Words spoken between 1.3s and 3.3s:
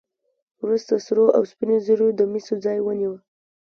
او سپینو زرو د مسو ځای ونیو.